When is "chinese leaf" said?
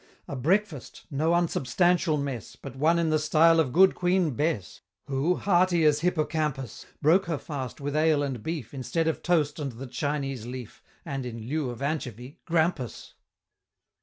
9.85-10.81